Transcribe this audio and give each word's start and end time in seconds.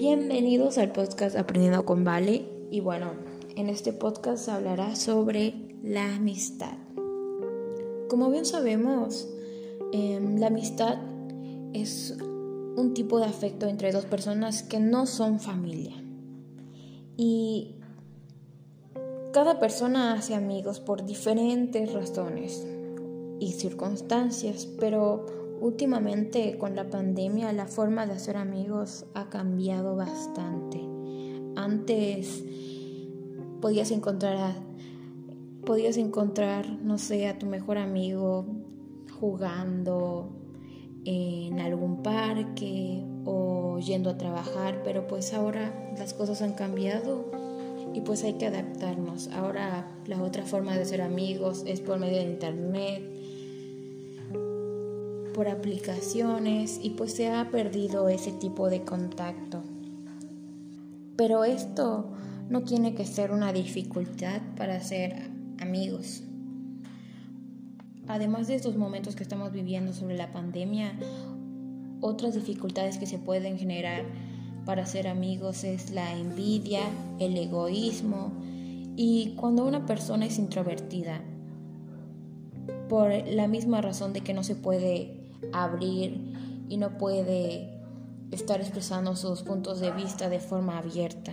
Bienvenidos 0.00 0.78
al 0.78 0.92
podcast 0.92 1.36
Aprendiendo 1.36 1.84
con 1.84 2.04
Vale 2.04 2.46
y 2.70 2.80
bueno, 2.80 3.12
en 3.54 3.68
este 3.68 3.92
podcast 3.92 4.46
se 4.46 4.50
hablará 4.50 4.96
sobre 4.96 5.52
la 5.82 6.14
amistad. 6.14 6.72
Como 8.08 8.30
bien 8.30 8.46
sabemos, 8.46 9.28
em, 9.92 10.38
la 10.38 10.46
amistad 10.46 10.96
es 11.74 12.16
un 12.18 12.94
tipo 12.94 13.18
de 13.18 13.26
afecto 13.26 13.66
entre 13.66 13.92
dos 13.92 14.06
personas 14.06 14.62
que 14.62 14.80
no 14.80 15.04
son 15.04 15.38
familia. 15.38 16.02
Y 17.18 17.74
cada 19.34 19.60
persona 19.60 20.14
hace 20.14 20.34
amigos 20.34 20.80
por 20.80 21.04
diferentes 21.04 21.92
razones 21.92 22.66
y 23.38 23.52
circunstancias, 23.52 24.66
pero 24.80 25.39
últimamente 25.60 26.58
con 26.58 26.74
la 26.74 26.90
pandemia 26.90 27.52
la 27.52 27.66
forma 27.66 28.06
de 28.06 28.12
hacer 28.12 28.36
amigos 28.36 29.06
ha 29.14 29.28
cambiado 29.28 29.96
bastante. 29.96 30.80
Antes 31.56 32.42
podías 33.60 33.90
encontrar 33.90 34.70
podías 35.64 35.96
encontrar, 35.96 36.66
no 36.82 36.98
sé, 36.98 37.28
a 37.28 37.38
tu 37.38 37.46
mejor 37.46 37.78
amigo 37.78 38.46
jugando 39.20 40.30
en 41.04 41.60
algún 41.60 42.02
parque 42.02 43.04
o 43.24 43.78
yendo 43.78 44.10
a 44.10 44.18
trabajar, 44.18 44.82
pero 44.84 45.06
pues 45.06 45.32
ahora 45.32 45.92
las 45.98 46.14
cosas 46.14 46.42
han 46.42 46.54
cambiado 46.54 47.30
y 47.94 48.00
pues 48.00 48.24
hay 48.24 48.34
que 48.34 48.46
adaptarnos. 48.46 49.28
Ahora 49.28 49.86
la 50.06 50.22
otra 50.22 50.44
forma 50.44 50.76
de 50.76 50.84
ser 50.84 51.02
amigos 51.02 51.64
es 51.66 51.80
por 51.80 51.98
medio 51.98 52.18
de 52.18 52.24
internet, 52.24 53.02
por 55.40 55.48
aplicaciones 55.48 56.78
y 56.82 56.90
pues 56.90 57.14
se 57.14 57.30
ha 57.30 57.50
perdido 57.50 58.10
ese 58.10 58.30
tipo 58.30 58.68
de 58.68 58.84
contacto. 58.84 59.62
Pero 61.16 61.44
esto 61.44 62.12
no 62.50 62.60
tiene 62.64 62.94
que 62.94 63.06
ser 63.06 63.32
una 63.32 63.50
dificultad 63.50 64.42
para 64.54 64.78
ser 64.82 65.30
amigos. 65.58 66.24
Además 68.06 68.48
de 68.48 68.56
estos 68.56 68.76
momentos 68.76 69.16
que 69.16 69.22
estamos 69.22 69.50
viviendo 69.50 69.94
sobre 69.94 70.14
la 70.14 70.30
pandemia, 70.30 70.92
otras 72.02 72.34
dificultades 72.34 72.98
que 72.98 73.06
se 73.06 73.16
pueden 73.16 73.56
generar 73.58 74.04
para 74.66 74.84
ser 74.84 75.08
amigos 75.08 75.64
es 75.64 75.90
la 75.90 76.12
envidia, 76.12 76.82
el 77.18 77.34
egoísmo 77.38 78.30
y 78.94 79.36
cuando 79.36 79.64
una 79.64 79.86
persona 79.86 80.26
es 80.26 80.38
introvertida, 80.38 81.22
por 82.90 83.10
la 83.26 83.48
misma 83.48 83.80
razón 83.80 84.12
de 84.12 84.20
que 84.20 84.34
no 84.34 84.42
se 84.42 84.54
puede 84.54 85.19
abrir 85.52 86.32
y 86.68 86.76
no 86.76 86.98
puede 86.98 87.80
estar 88.30 88.60
expresando 88.60 89.16
sus 89.16 89.42
puntos 89.42 89.80
de 89.80 89.90
vista 89.90 90.28
de 90.28 90.40
forma 90.40 90.78
abierta. 90.78 91.32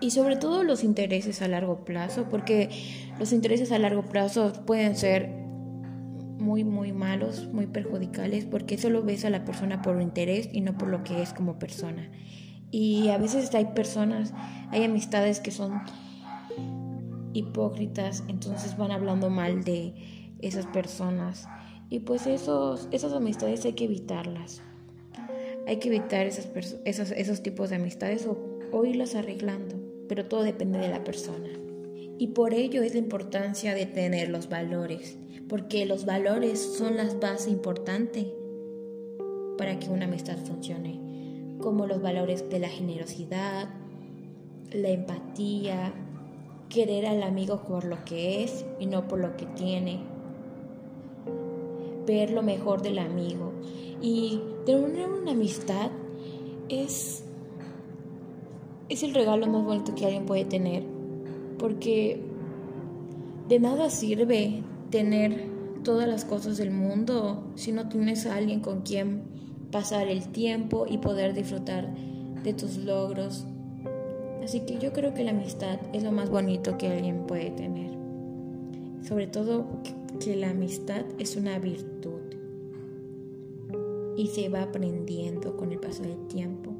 Y 0.00 0.10
sobre 0.10 0.36
todo 0.36 0.64
los 0.64 0.84
intereses 0.84 1.40
a 1.42 1.48
largo 1.48 1.84
plazo, 1.84 2.26
porque 2.30 2.70
los 3.18 3.32
intereses 3.32 3.72
a 3.72 3.78
largo 3.78 4.02
plazo 4.02 4.52
pueden 4.66 4.96
ser 4.96 5.28
muy, 6.38 6.64
muy 6.64 6.92
malos, 6.92 7.48
muy 7.52 7.66
perjudicales, 7.66 8.44
porque 8.44 8.76
solo 8.76 9.02
ves 9.02 9.24
a 9.24 9.30
la 9.30 9.44
persona 9.44 9.82
por 9.82 10.00
interés 10.00 10.48
y 10.52 10.60
no 10.60 10.76
por 10.76 10.88
lo 10.88 11.02
que 11.04 11.22
es 11.22 11.32
como 11.32 11.58
persona. 11.58 12.10
Y 12.70 13.08
a 13.08 13.18
veces 13.18 13.54
hay 13.54 13.66
personas, 13.66 14.34
hay 14.70 14.84
amistades 14.84 15.40
que 15.40 15.50
son 15.50 15.80
hipócritas, 17.32 18.24
entonces 18.28 18.76
van 18.76 18.90
hablando 18.90 19.30
mal 19.30 19.64
de 19.64 19.94
esas 20.40 20.66
personas. 20.66 21.48
Y 21.90 22.00
pues 22.00 22.26
esos, 22.26 22.88
esas 22.90 23.12
amistades 23.12 23.64
hay 23.64 23.74
que 23.74 23.84
evitarlas. 23.84 24.62
Hay 25.66 25.78
que 25.78 25.88
evitar 25.88 26.26
esos, 26.26 27.42
tipos 27.42 27.70
de 27.70 27.76
amistades 27.76 28.26
o, 28.26 28.36
o 28.72 28.84
irlas 28.84 29.14
arreglando, 29.14 29.76
pero 30.08 30.26
todo 30.26 30.42
depende 30.42 30.78
de 30.78 30.88
la 30.88 31.04
persona. 31.04 31.48
Y 32.18 32.28
por 32.28 32.54
ello 32.54 32.82
es 32.82 32.92
la 32.92 32.98
importancia 32.98 33.74
de 33.74 33.86
tener 33.86 34.28
los 34.28 34.48
valores, 34.48 35.16
porque 35.48 35.86
los 35.86 36.04
valores 36.04 36.60
son 36.60 36.96
las 36.96 37.18
bases 37.18 37.48
importantes 37.48 38.26
para 39.56 39.78
que 39.78 39.88
una 39.88 40.04
amistad 40.04 40.36
funcione 40.36 41.04
como 41.64 41.86
los 41.86 42.02
valores 42.02 42.50
de 42.50 42.58
la 42.58 42.68
generosidad, 42.68 43.70
la 44.70 44.90
empatía, 44.90 45.94
querer 46.68 47.06
al 47.06 47.22
amigo 47.22 47.62
por 47.62 47.84
lo 47.84 48.04
que 48.04 48.44
es 48.44 48.66
y 48.78 48.84
no 48.84 49.08
por 49.08 49.20
lo 49.20 49.36
que 49.38 49.46
tiene, 49.46 50.00
ver 52.06 52.30
lo 52.30 52.42
mejor 52.42 52.82
del 52.82 52.98
amigo 52.98 53.52
y 54.00 54.40
tener 54.66 55.08
una 55.08 55.32
amistad 55.32 55.90
es 56.68 57.24
es 58.88 59.02
el 59.02 59.14
regalo 59.14 59.46
más 59.46 59.64
bonito 59.64 59.94
que 59.94 60.04
alguien 60.04 60.26
puede 60.26 60.44
tener 60.44 60.84
porque 61.58 62.20
de 63.48 63.58
nada 63.58 63.90
sirve 63.90 64.62
tener 64.90 65.48
todas 65.82 66.08
las 66.08 66.24
cosas 66.24 66.56
del 66.56 66.70
mundo 66.70 67.44
si 67.54 67.72
no 67.72 67.88
tienes 67.88 68.26
a 68.26 68.36
alguien 68.36 68.60
con 68.60 68.82
quien 68.82 69.22
pasar 69.70 70.08
el 70.08 70.28
tiempo 70.28 70.86
y 70.88 70.98
poder 70.98 71.34
disfrutar 71.34 71.92
de 72.42 72.54
tus 72.54 72.76
logros. 72.76 73.44
Así 74.42 74.60
que 74.60 74.78
yo 74.78 74.92
creo 74.92 75.14
que 75.14 75.24
la 75.24 75.30
amistad 75.30 75.78
es 75.92 76.02
lo 76.02 76.12
más 76.12 76.30
bonito 76.30 76.78
que 76.78 76.88
alguien 76.88 77.26
puede 77.26 77.50
tener. 77.50 77.90
Sobre 79.02 79.26
todo 79.26 79.66
que 80.24 80.36
la 80.36 80.50
amistad 80.50 81.04
es 81.18 81.36
una 81.36 81.58
virtud 81.58 82.22
y 84.16 84.28
se 84.28 84.48
va 84.48 84.62
aprendiendo 84.62 85.56
con 85.56 85.72
el 85.72 85.80
paso 85.80 86.02
del 86.02 86.26
tiempo. 86.28 86.72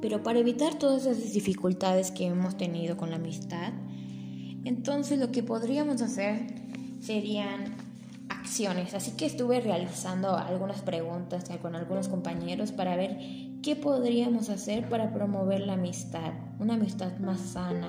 Pero 0.00 0.22
para 0.22 0.40
evitar 0.40 0.78
todas 0.78 1.06
esas 1.06 1.32
dificultades 1.32 2.10
que 2.10 2.26
hemos 2.26 2.56
tenido 2.56 2.96
con 2.96 3.10
la 3.10 3.16
amistad, 3.16 3.72
entonces 4.64 5.18
lo 5.18 5.30
que 5.30 5.42
podríamos 5.42 6.02
hacer 6.02 6.46
serían 7.00 7.88
Así 8.94 9.12
que 9.12 9.26
estuve 9.26 9.60
realizando 9.60 10.36
algunas 10.36 10.80
preguntas 10.80 11.44
con 11.62 11.76
algunos 11.76 12.08
compañeros 12.08 12.72
para 12.72 12.96
ver 12.96 13.18
qué 13.62 13.76
podríamos 13.76 14.48
hacer 14.48 14.88
para 14.88 15.12
promover 15.12 15.60
la 15.60 15.74
amistad, 15.74 16.32
una 16.58 16.74
amistad 16.74 17.18
más 17.18 17.40
sana, 17.40 17.88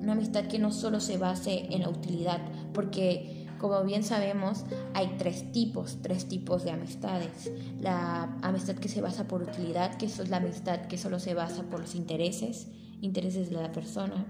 una 0.00 0.12
amistad 0.12 0.44
que 0.44 0.58
no 0.58 0.70
solo 0.72 1.00
se 1.00 1.18
base 1.18 1.66
en 1.70 1.82
la 1.82 1.90
utilidad, 1.90 2.40
porque 2.72 3.46
como 3.58 3.82
bien 3.82 4.04
sabemos 4.04 4.64
hay 4.94 5.16
tres 5.18 5.50
tipos, 5.52 5.98
tres 6.00 6.28
tipos 6.28 6.64
de 6.64 6.70
amistades. 6.70 7.50
La 7.80 8.38
amistad 8.42 8.76
que 8.76 8.88
se 8.88 9.00
basa 9.00 9.26
por 9.26 9.42
utilidad, 9.42 9.96
que 9.96 10.06
es 10.06 10.28
la 10.28 10.36
amistad 10.38 10.82
que 10.82 10.98
solo 10.98 11.18
se 11.18 11.34
basa 11.34 11.64
por 11.64 11.80
los 11.80 11.94
intereses, 11.94 12.70
intereses 13.00 13.50
de 13.50 13.56
la 13.56 13.72
persona. 13.72 14.26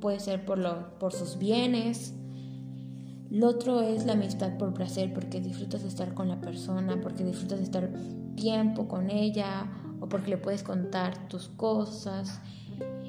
Puede 0.00 0.20
ser 0.20 0.44
por, 0.44 0.58
lo, 0.58 0.98
por 0.98 1.12
sus 1.12 1.38
bienes, 1.38 2.14
lo 3.34 3.48
otro 3.48 3.80
es 3.80 4.06
la 4.06 4.12
amistad 4.12 4.56
por 4.58 4.74
placer, 4.74 5.12
porque 5.12 5.40
disfrutas 5.40 5.82
de 5.82 5.88
estar 5.88 6.14
con 6.14 6.28
la 6.28 6.40
persona, 6.40 7.00
porque 7.00 7.24
disfrutas 7.24 7.58
de 7.58 7.64
estar 7.64 7.90
tiempo 8.36 8.86
con 8.86 9.10
ella 9.10 9.66
o 9.98 10.08
porque 10.08 10.30
le 10.30 10.38
puedes 10.38 10.62
contar 10.62 11.26
tus 11.26 11.48
cosas. 11.48 12.40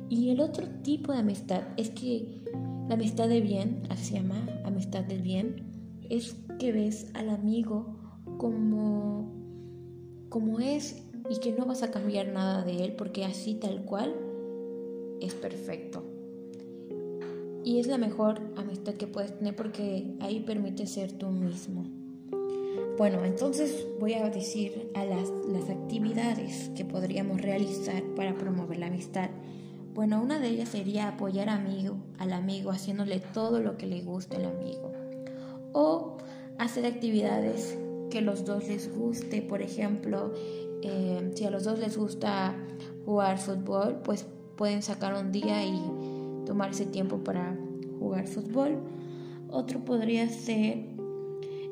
Y 0.09 0.31
el 0.31 0.39
otro 0.39 0.67
tipo 0.81 1.11
de 1.11 1.19
amistad 1.19 1.61
es 1.77 1.91
que 1.91 2.43
la 2.87 2.95
amistad 2.95 3.27
de 3.27 3.41
bien, 3.41 3.83
así 3.89 4.13
llama, 4.13 4.47
amistad 4.63 5.03
del 5.03 5.21
bien, 5.21 5.75
es 6.09 6.35
que 6.59 6.71
ves 6.71 7.09
al 7.13 7.29
amigo 7.29 7.95
como, 8.37 9.33
como 10.29 10.59
es 10.59 11.03
y 11.29 11.39
que 11.39 11.51
no 11.51 11.65
vas 11.65 11.83
a 11.83 11.91
cambiar 11.91 12.27
nada 12.27 12.63
de 12.63 12.83
él 12.83 12.93
porque 12.95 13.25
así 13.25 13.55
tal 13.55 13.85
cual 13.85 14.15
es 15.21 15.33
perfecto. 15.33 16.03
Y 17.63 17.79
es 17.79 17.87
la 17.87 17.97
mejor 17.97 18.41
amistad 18.55 18.93
que 18.93 19.07
puedes 19.07 19.35
tener 19.35 19.55
porque 19.55 20.15
ahí 20.19 20.41
permite 20.41 20.85
ser 20.85 21.11
tú 21.13 21.29
mismo. 21.29 21.85
Bueno, 22.97 23.25
entonces 23.25 23.87
voy 23.99 24.13
a 24.13 24.29
decir 24.29 24.91
a 24.93 25.03
las, 25.03 25.29
las 25.49 25.69
actividades 25.69 26.69
que 26.75 26.85
podríamos 26.85 27.41
realizar 27.41 28.03
para 28.15 28.37
promover 28.37 28.77
la 28.77 28.87
amistad. 28.87 29.31
Bueno, 29.95 30.21
una 30.21 30.39
de 30.39 30.49
ellas 30.49 30.67
sería 30.67 31.07
apoyar 31.07 31.47
amigo, 31.47 31.95
al 32.19 32.33
amigo 32.33 32.69
haciéndole 32.69 33.21
todo 33.33 33.61
lo 33.61 33.77
que 33.77 33.87
le 33.87 34.01
guste 34.01 34.35
al 34.35 34.43
amigo. 34.43 34.91
O 35.71 36.17
hacer 36.57 36.85
actividades 36.85 37.77
que 38.11 38.19
los 38.19 38.43
dos 38.43 38.67
les 38.67 38.93
guste. 38.93 39.41
Por 39.41 39.61
ejemplo, 39.61 40.33
eh, 40.81 41.31
si 41.33 41.45
a 41.45 41.49
los 41.49 41.63
dos 41.63 41.79
les 41.79 41.95
gusta 41.95 42.53
jugar 43.05 43.37
fútbol, 43.37 44.01
pues 44.03 44.25
pueden 44.57 44.81
sacar 44.81 45.13
un 45.13 45.31
día 45.31 45.65
y 45.65 45.81
tomarse 46.45 46.85
tiempo 46.85 47.23
para 47.23 47.57
jugar 47.97 48.27
fútbol. 48.27 48.77
Otro 49.49 49.85
podría 49.85 50.27
ser 50.27 50.87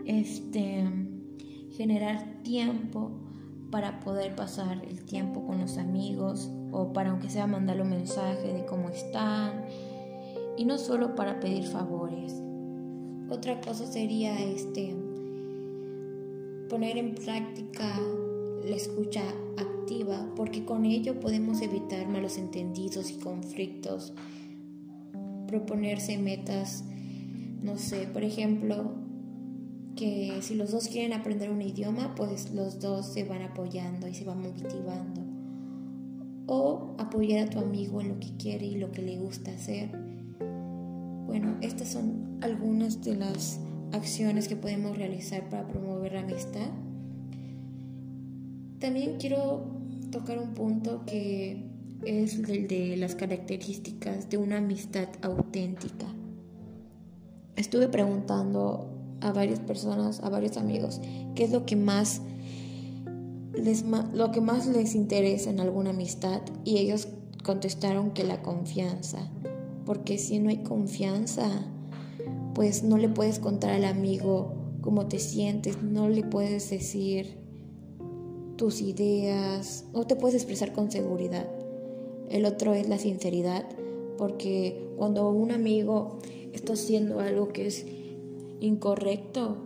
este 0.06 0.86
generar 1.72 2.42
tiempo 2.44 3.12
para 3.74 4.00
poder 4.02 4.36
pasar 4.36 4.86
el 4.88 5.04
tiempo 5.04 5.48
con 5.48 5.60
los 5.60 5.80
amigos 5.80 6.52
o 6.72 6.94
para 6.94 7.10
aunque 7.10 7.28
sea 7.28 7.48
mandarle 7.48 7.82
un 7.82 7.90
mensaje 7.90 8.54
de 8.54 8.68
cómo 8.68 8.90
están 8.90 9.66
y 10.56 10.66
no 10.66 10.78
solo 10.78 11.16
para 11.16 11.40
pedir 11.40 11.66
favores. 11.66 12.36
Otra 13.32 13.60
cosa 13.62 13.88
sería 13.88 14.40
este 14.40 14.96
poner 16.70 17.00
en 17.00 17.16
práctica 17.16 18.00
la 18.64 18.76
escucha 18.76 19.24
activa 19.58 20.24
porque 20.36 20.66
con 20.66 20.86
ello 20.86 21.20
podemos 21.20 21.60
evitar 21.64 22.08
malos 22.08 22.38
entendidos 22.38 23.10
y 23.10 23.16
conflictos, 23.16 24.14
proponerse 25.48 26.20
metas, 26.20 26.84
no 27.64 27.80
sé, 27.80 28.06
por 28.06 28.24
ejemplo, 28.24 28.92
que 29.96 30.40
si 30.42 30.56
los 30.56 30.72
dos 30.72 30.88
quieren 30.88 31.14
aprender 31.14 31.50
un 31.50 31.62
idioma, 31.62 32.16
pues 32.16 32.52
los 32.54 32.80
dos 32.80 33.14
se 33.14 33.24
van 33.24 33.42
apoyando 33.42 34.08
y 34.08 34.14
se 34.14 34.24
van 34.24 34.42
motivando. 34.42 35.22
O 36.48 36.96
apoyar 36.98 37.48
a 37.48 37.50
tu 37.50 37.60
amigo 37.60 38.02
en 38.02 38.10
lo 38.10 38.20
que 38.20 38.36
quiere 38.38 38.66
y 38.66 38.78
lo 38.78 38.92
que 38.92 39.02
le 39.02 39.18
gusta 39.18 39.52
hacer. 39.52 39.90
Bueno, 41.26 41.58
estas 41.62 41.90
son 41.90 42.38
algunas 42.42 43.02
de 43.04 43.16
las 43.16 43.60
acciones 43.92 44.48
que 44.48 44.56
podemos 44.56 44.98
realizar 44.98 45.48
para 45.50 45.68
promover 45.68 46.14
la 46.14 46.22
amistad. 46.22 46.70
También 48.80 49.18
quiero 49.18 49.66
tocar 50.12 50.40
un 50.40 50.54
punto 50.54 51.06
que 51.06 51.64
es 52.06 52.38
el 52.38 52.68
de 52.68 52.98
las 52.98 53.16
características 53.16 54.30
de 54.30 54.38
una 54.38 54.58
amistad 54.58 55.08
auténtica. 55.22 56.08
Estuve 57.56 57.88
preguntando 57.88 58.93
a 59.24 59.32
varias 59.32 59.60
personas, 59.60 60.20
a 60.22 60.30
varios 60.30 60.58
amigos, 60.58 61.00
qué 61.34 61.46
es 61.46 61.52
lo 61.52 61.66
que 61.66 61.76
más 61.76 62.22
les, 63.54 63.84
lo 64.14 64.32
que 64.32 64.42
más 64.42 64.68
les 64.68 64.96
interesa 64.96 65.50
en 65.50 65.60
alguna 65.60 65.92
amistad 65.92 66.42
y 66.66 66.78
ellos 66.78 67.08
contestaron 67.44 68.12
que 68.12 68.24
la 68.24 68.42
confianza, 68.42 69.32
porque 69.86 70.18
si 70.18 70.40
no 70.40 70.50
hay 70.50 70.58
confianza, 70.58 71.50
pues 72.54 72.84
no 72.84 72.98
le 72.98 73.10
puedes 73.10 73.40
contar 73.40 73.72
al 73.72 73.86
amigo 73.86 74.54
cómo 74.82 75.08
te 75.08 75.20
sientes, 75.20 75.82
no 75.82 76.10
le 76.10 76.24
puedes 76.24 76.70
decir 76.70 77.38
tus 78.58 78.82
ideas, 78.82 79.86
no 79.94 80.06
te 80.06 80.16
puedes 80.16 80.36
expresar 80.36 80.74
con 80.74 80.92
seguridad. 80.92 81.48
El 82.30 82.46
otro 82.46 82.74
es 82.74 82.90
la 82.90 82.98
sinceridad, 82.98 83.66
porque 84.18 84.90
cuando 84.98 85.30
un 85.30 85.52
amigo 85.52 86.20
está 86.54 86.74
haciendo 86.74 87.20
algo 87.20 87.50
que 87.50 87.68
es 87.68 87.86
incorrecto, 88.64 89.58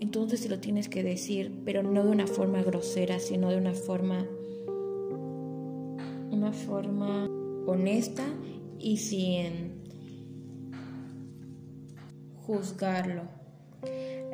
entonces 0.00 0.40
se 0.40 0.48
lo 0.48 0.58
tienes 0.58 0.88
que 0.88 1.04
decir, 1.04 1.62
pero 1.64 1.82
no 1.84 2.04
de 2.04 2.10
una 2.10 2.26
forma 2.26 2.60
grosera, 2.62 3.20
sino 3.20 3.50
de 3.50 3.56
una 3.56 3.72
forma 3.72 4.26
una 6.32 6.52
forma 6.52 7.30
honesta 7.66 8.24
y 8.80 8.96
sin 8.96 9.74
juzgarlo. 12.44 13.22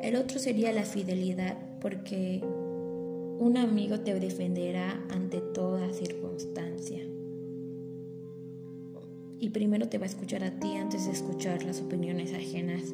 El 0.01 0.15
otro 0.15 0.39
sería 0.39 0.73
la 0.73 0.85
fidelidad, 0.85 1.55
porque 1.79 2.41
un 2.43 3.57
amigo 3.57 3.99
te 3.99 4.19
defenderá 4.19 4.99
ante 5.11 5.39
toda 5.39 5.93
circunstancia. 5.93 7.03
Y 9.39 9.49
primero 9.49 9.87
te 9.87 9.99
va 9.99 10.05
a 10.05 10.09
escuchar 10.09 10.43
a 10.43 10.59
ti 10.59 10.77
antes 10.77 11.05
de 11.05 11.11
escuchar 11.11 11.63
las 11.63 11.79
opiniones 11.79 12.33
ajenas. 12.33 12.93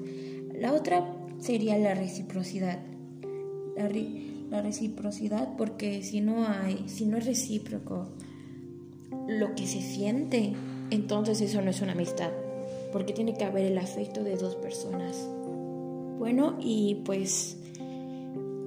La 0.59 0.73
otra 0.73 1.15
sería 1.39 1.77
la 1.77 1.93
reciprocidad. 1.93 2.79
La, 3.75 4.61
reciprocidad 4.61 5.57
porque 5.57 6.01
si 6.01 6.21
no 6.21 6.47
hay, 6.47 6.85
si 6.87 7.05
no 7.05 7.17
es 7.17 7.25
recíproco 7.25 8.07
lo 9.27 9.53
que 9.53 9.67
se 9.67 9.81
siente, 9.81 10.53
entonces 10.91 11.41
eso 11.41 11.61
no 11.61 11.71
es 11.71 11.81
una 11.81 11.91
amistad, 11.91 12.31
porque 12.93 13.11
tiene 13.11 13.33
que 13.33 13.43
haber 13.43 13.65
el 13.65 13.77
afecto 13.77 14.23
de 14.23 14.37
dos 14.37 14.55
personas. 14.55 15.27
Bueno, 16.19 16.57
y 16.61 17.01
pues 17.03 17.57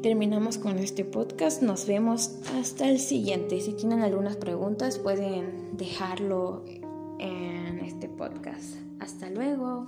terminamos 0.03 0.59
con 0.59 0.79
este 0.79 1.05
podcast. 1.05 1.63
Nos 1.63 1.87
vemos 1.87 2.37
hasta 2.55 2.89
el 2.89 2.99
siguiente. 2.99 3.61
Si 3.61 3.73
tienen 3.73 4.03
algunas 4.03 4.37
preguntas 4.37 4.99
pueden 4.99 5.77
dejarlo 5.77 6.65
en 7.19 7.79
este 7.81 8.09
podcast. 8.09 8.77
Hasta 9.01 9.31
luego. 9.31 9.87